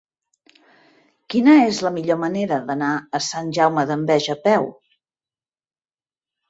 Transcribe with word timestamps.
Quina 1.33 1.53
és 1.65 1.83
la 1.87 1.91
millor 1.99 2.19
manera 2.23 2.59
d'anar 2.71 2.91
a 3.19 3.23
Sant 3.29 3.55
Jaume 3.61 3.85
d'Enveja 3.93 4.39
a 4.39 4.43
peu? 4.51 4.71